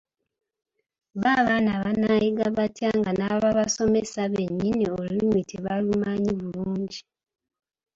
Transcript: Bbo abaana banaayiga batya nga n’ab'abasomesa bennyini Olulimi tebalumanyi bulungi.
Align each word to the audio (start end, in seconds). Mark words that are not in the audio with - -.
Bbo 1.15 1.29
abaana 1.41 1.71
banaayiga 1.83 2.45
batya 2.57 2.89
nga 2.99 3.11
n’ab'abasomesa 3.17 4.21
bennyini 4.33 4.83
Olulimi 4.95 5.41
tebalumanyi 5.49 6.31
bulungi. 6.39 6.99